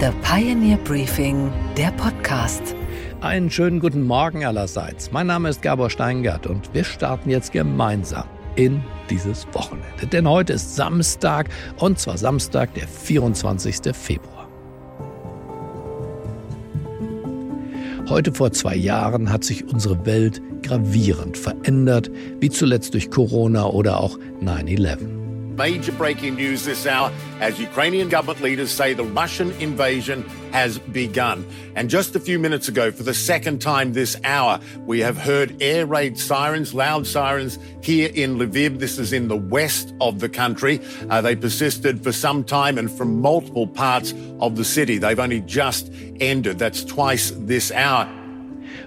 [0.00, 2.74] The Pioneer Briefing, der Podcast.
[3.20, 5.12] Einen schönen guten Morgen allerseits.
[5.12, 8.24] Mein Name ist Gabor Steingart und wir starten jetzt gemeinsam
[8.56, 10.06] in dieses Wochenende.
[10.10, 13.94] Denn heute ist Samstag und zwar Samstag, der 24.
[13.94, 14.48] Februar.
[18.08, 22.10] Heute vor zwei Jahren hat sich unsere Welt gravierend verändert,
[22.40, 25.19] wie zuletzt durch Corona oder auch 9-11.
[25.60, 31.44] Major breaking news this hour as Ukrainian government leaders say the Russian invasion has begun.
[31.76, 35.54] And just a few minutes ago, for the second time this hour, we have heard
[35.60, 38.78] air raid sirens, loud sirens here in Lviv.
[38.78, 40.80] This is in the west of the country.
[41.10, 44.96] Uh, they persisted for some time and from multiple parts of the city.
[44.96, 46.58] They've only just ended.
[46.58, 48.08] That's twice this hour.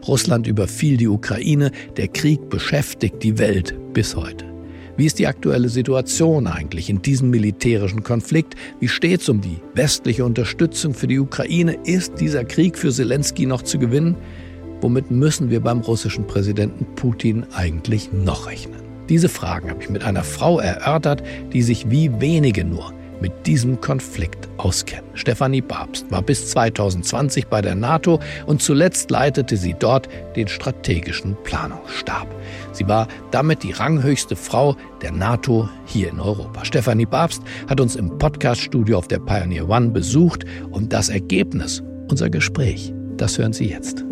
[0.07, 1.69] Russland überfiel die Ukraine.
[1.97, 4.52] Der Krieg beschäftigt die Welt bis heute.
[4.95, 8.55] Wie ist die aktuelle Situation eigentlich in diesem militärischen Konflikt?
[8.79, 11.79] Wie steht es um die westliche Unterstützung für die Ukraine?
[11.83, 14.15] Ist dieser Krieg für Zelensky noch zu gewinnen?
[14.81, 18.81] Womit müssen wir beim russischen Präsidenten Putin eigentlich noch rechnen?
[19.09, 22.93] Diese Fragen habe ich mit einer Frau erörtert, die sich wie wenige nur
[23.23, 25.09] mit diesem Konflikt auskennen.
[25.13, 31.37] Stefanie Babst war bis 2020 bei der NATO und zuletzt leitete sie dort den strategischen
[31.45, 32.27] Planungsstab.
[32.73, 36.65] Sie war damit die ranghöchste Frau der NATO hier in Europa.
[36.65, 42.29] Stefanie Babst hat uns im Podcaststudio auf der Pioneer One besucht und das Ergebnis, unser
[42.29, 44.03] Gespräch, das hören Sie jetzt.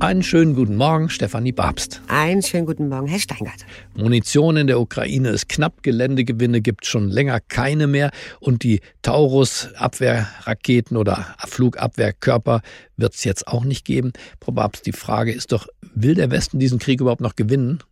[0.00, 2.00] Einen schönen guten Morgen, Stefanie Babst.
[2.06, 3.66] Einen schönen guten Morgen, Herr Steingart.
[3.96, 8.80] Munition in der Ukraine ist knapp, Geländegewinne gibt es schon länger keine mehr und die
[9.02, 12.62] Taurus-Abwehrraketen oder Flugabwehrkörper
[12.96, 14.12] wird es jetzt auch nicht geben.
[14.40, 17.82] Frau Babst, die Frage ist doch, will der Westen diesen Krieg überhaupt noch gewinnen?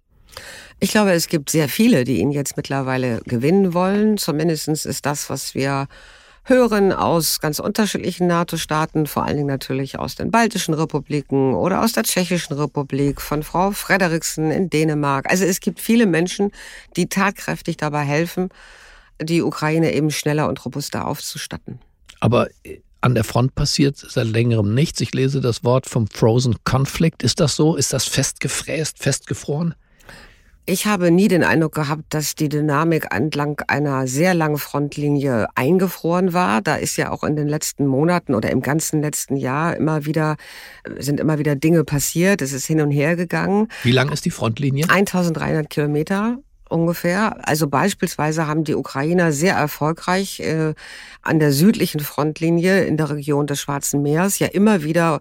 [0.78, 4.16] Ich glaube, es gibt sehr viele, die ihn jetzt mittlerweile gewinnen wollen.
[4.16, 5.88] Zumindest ist das, was wir
[6.48, 11.92] hören aus ganz unterschiedlichen NATO-Staaten, vor allen Dingen natürlich aus den baltischen Republiken oder aus
[11.92, 15.28] der Tschechischen Republik, von Frau Frederiksen in Dänemark.
[15.28, 16.52] Also es gibt viele Menschen,
[16.96, 18.48] die tatkräftig dabei helfen,
[19.20, 21.80] die Ukraine eben schneller und robuster aufzustatten.
[22.20, 25.00] Aber äh, an der Front passiert seit längerem nichts.
[25.00, 27.22] Ich lese das Wort vom Frozen Conflict.
[27.22, 27.76] Ist das so?
[27.76, 29.74] Ist das festgefräst, festgefroren?
[30.68, 36.32] Ich habe nie den Eindruck gehabt, dass die Dynamik entlang einer sehr langen Frontlinie eingefroren
[36.32, 36.60] war.
[36.60, 40.34] Da ist ja auch in den letzten Monaten oder im ganzen letzten Jahr immer wieder,
[40.98, 42.42] sind immer wieder Dinge passiert.
[42.42, 43.68] Es ist hin und her gegangen.
[43.84, 44.90] Wie lang ist die Frontlinie?
[44.90, 46.38] 1300 Kilometer
[46.68, 47.48] ungefähr.
[47.48, 50.74] Also beispielsweise haben die Ukrainer sehr erfolgreich äh,
[51.22, 55.20] an der südlichen Frontlinie in der Region des Schwarzen Meeres ja immer wieder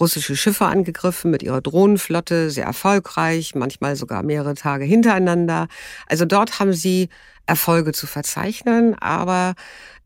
[0.00, 5.68] russische Schiffe angegriffen mit ihrer Drohnenflotte, sehr erfolgreich, manchmal sogar mehrere Tage hintereinander.
[6.06, 7.08] Also dort haben sie
[7.46, 9.54] Erfolge zu verzeichnen, aber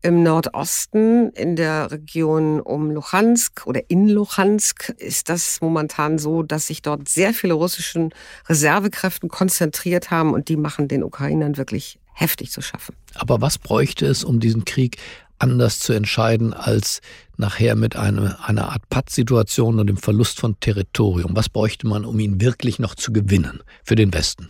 [0.03, 6.67] im Nordosten, in der Region um Luhansk oder in Luhansk, ist das momentan so, dass
[6.67, 8.11] sich dort sehr viele russischen
[8.47, 12.95] Reservekräfte konzentriert haben und die machen den Ukrainern wirklich heftig zu schaffen.
[13.15, 14.97] Aber was bräuchte es, um diesen Krieg
[15.41, 17.01] anders zu entscheiden als
[17.37, 21.35] nachher mit eine, einer Art Pattsituation und dem Verlust von Territorium?
[21.35, 24.47] Was bräuchte man, um ihn wirklich noch zu gewinnen für den Westen?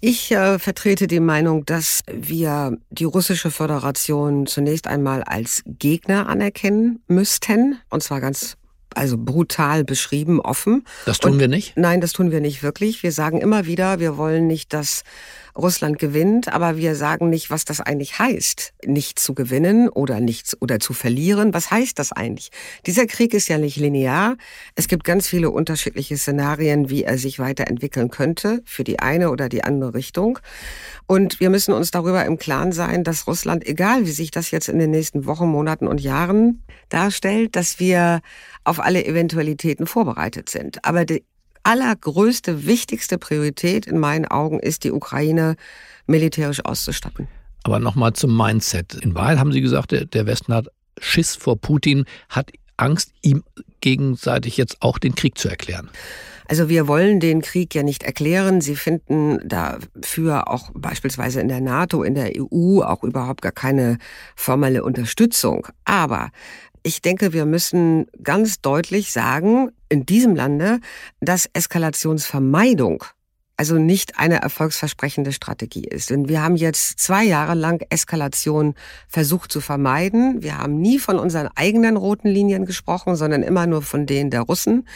[0.00, 7.02] Ich äh, vertrete die Meinung, dass wir die russische Föderation zunächst einmal als Gegner anerkennen
[7.08, 8.56] müssten, und zwar ganz
[8.94, 10.84] also brutal beschrieben, offen.
[11.04, 11.76] Das tun und, wir nicht?
[11.76, 13.02] Nein, das tun wir nicht wirklich.
[13.02, 15.02] Wir sagen immer wieder, wir wollen nicht, dass
[15.58, 20.56] Russland gewinnt, aber wir sagen nicht, was das eigentlich heißt, nicht zu gewinnen oder nicht
[20.60, 21.52] oder zu verlieren.
[21.52, 22.50] Was heißt das eigentlich?
[22.86, 24.36] Dieser Krieg ist ja nicht linear.
[24.76, 29.48] Es gibt ganz viele unterschiedliche Szenarien, wie er sich weiterentwickeln könnte für die eine oder
[29.48, 30.38] die andere Richtung.
[31.06, 34.68] Und wir müssen uns darüber im Klaren sein, dass Russland, egal wie sich das jetzt
[34.68, 38.20] in den nächsten Wochen, Monaten und Jahren darstellt, dass wir
[38.62, 40.84] auf alle Eventualitäten vorbereitet sind.
[40.84, 41.24] Aber die
[41.68, 45.56] allergrößte, wichtigste Priorität in meinen Augen ist, die Ukraine
[46.06, 47.28] militärisch auszustatten.
[47.64, 48.94] Aber nochmal zum Mindset.
[48.94, 50.68] In Wahrheit haben Sie gesagt, der Westen hat
[50.98, 53.44] Schiss vor Putin, hat Angst, ihm
[53.82, 55.90] gegenseitig jetzt auch den Krieg zu erklären.
[56.50, 58.62] Also wir wollen den Krieg ja nicht erklären.
[58.62, 63.98] Sie finden dafür auch beispielsweise in der NATO, in der EU auch überhaupt gar keine
[64.34, 65.68] formelle Unterstützung.
[65.84, 66.30] Aber
[66.82, 70.80] ich denke, wir müssen ganz deutlich sagen, in diesem Lande,
[71.20, 73.04] dass Eskalationsvermeidung
[73.58, 76.10] also nicht eine erfolgsversprechende Strategie ist.
[76.10, 78.76] Denn wir haben jetzt zwei Jahre lang Eskalation
[79.08, 80.44] versucht zu vermeiden.
[80.44, 84.42] Wir haben nie von unseren eigenen roten Linien gesprochen, sondern immer nur von denen der
[84.42, 84.86] Russen.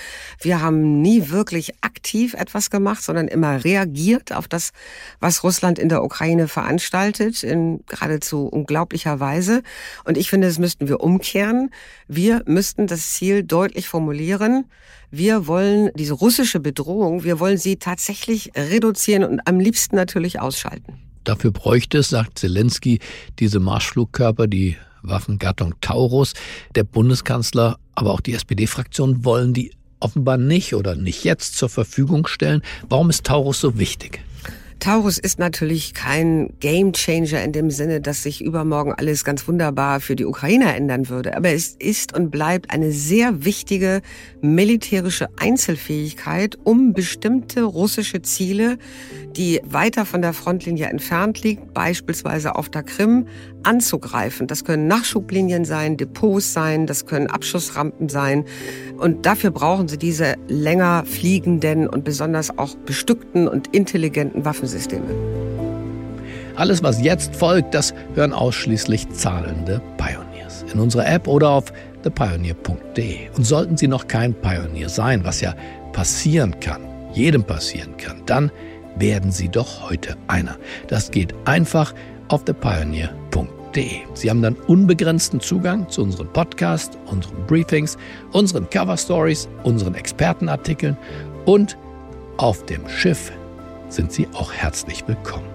[0.40, 4.70] Wir haben nie wirklich aktiv etwas gemacht, sondern immer reagiert auf das,
[5.18, 9.64] was Russland in der Ukraine veranstaltet, in geradezu unglaublicher Weise.
[10.04, 11.70] Und ich finde, das müssten wir umkehren.
[12.06, 14.66] Wir müssten das Ziel deutlich formulieren.
[15.14, 20.94] Wir wollen diese russische Bedrohung, wir wollen sie tatsächlich reduzieren und am liebsten natürlich ausschalten.
[21.24, 22.98] Dafür bräuchte es, sagt Zelensky,
[23.38, 26.32] diese Marschflugkörper, die Waffengattung Taurus.
[26.74, 32.26] Der Bundeskanzler, aber auch die SPD-Fraktion wollen die offenbar nicht oder nicht jetzt zur Verfügung
[32.26, 32.62] stellen.
[32.88, 34.24] Warum ist Taurus so wichtig?
[34.82, 40.16] Taurus ist natürlich kein Gamechanger in dem Sinne, dass sich übermorgen alles ganz wunderbar für
[40.16, 41.36] die Ukrainer ändern würde.
[41.36, 44.02] Aber es ist und bleibt eine sehr wichtige
[44.40, 48.76] militärische Einzelfähigkeit, um bestimmte russische Ziele,
[49.36, 53.28] die weiter von der Frontlinie entfernt liegen, beispielsweise auf der Krim,
[53.62, 54.48] anzugreifen.
[54.48, 58.44] Das können Nachschublinien sein, Depots sein, das können Abschussrampen sein.
[58.98, 65.14] Und dafür brauchen sie diese länger fliegenden und besonders auch bestückten und intelligenten Waffensysteme.
[66.56, 70.64] Alles, was jetzt folgt, das hören ausschließlich zahlende Pioneers.
[70.72, 71.72] In unserer App oder auf
[72.02, 73.30] thepioneer.de.
[73.36, 75.54] Und sollten Sie noch kein Pionier sein, was ja
[75.92, 76.82] passieren kann,
[77.12, 78.50] jedem passieren kann, dann
[78.96, 80.56] werden Sie doch heute einer.
[80.88, 81.94] Das geht einfach
[82.28, 83.90] auf thepioneer.de.
[84.14, 87.96] Sie haben dann unbegrenzten Zugang zu unseren Podcasts, unseren Briefings,
[88.32, 90.96] unseren Cover Stories, unseren Expertenartikeln
[91.46, 91.78] und
[92.36, 93.32] auf dem Schiff
[93.92, 95.48] sind Sie auch herzlich willkommen.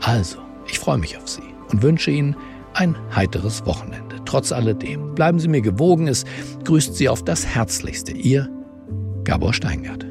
[0.00, 2.36] Also, ich freue mich auf Sie und wünsche Ihnen
[2.74, 4.16] ein heiteres Wochenende.
[4.24, 6.24] Trotz alledem, bleiben Sie mir gewogen, es
[6.64, 8.12] grüßt Sie auf das Herzlichste.
[8.12, 8.48] Ihr
[9.24, 10.09] Gabor Steingart.